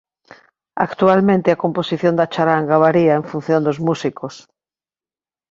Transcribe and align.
Actualmente 0.87 1.49
a 1.51 1.59
composición 1.63 2.13
da 2.19 2.31
charanga 2.33 2.81
varía 2.85 3.13
en 3.19 3.25
función 3.31 3.59
dos 3.63 3.77
músicos. 3.87 4.33